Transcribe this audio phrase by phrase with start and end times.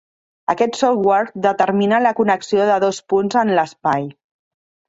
[0.53, 4.09] Aquest software determina la connexió de dos punts en l'espai.